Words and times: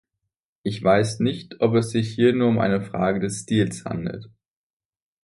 Ich 0.63 0.83
weiß 0.83 1.19
nicht, 1.19 1.57
ob 1.61 1.75
es 1.75 1.91
sich 1.91 2.15
hier 2.15 2.33
nur 2.33 2.47
um 2.47 2.57
eine 2.57 2.81
Frage 2.81 3.19
des 3.19 3.41
Stils 3.41 3.85
handelt. 3.85 4.31